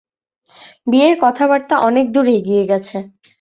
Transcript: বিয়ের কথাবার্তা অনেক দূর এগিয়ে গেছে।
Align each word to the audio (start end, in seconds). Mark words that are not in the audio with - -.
বিয়ের 0.87 1.15
কথাবার্তা 1.21 1.75
অনেক 1.87 2.05
দূর 2.13 2.27
এগিয়ে 2.37 2.63
গেছে। 2.71 2.97